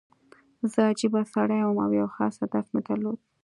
زه 0.71 0.79
عجیبه 0.89 1.21
سړی 1.33 1.59
وم 1.63 1.77
او 1.85 1.91
یو 2.01 2.07
خاص 2.15 2.35
هدف 2.43 2.65
مې 2.73 2.73
نه 2.75 2.81
درلود 2.87 3.19